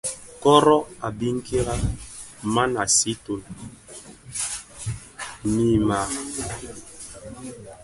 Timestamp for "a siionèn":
2.83-3.57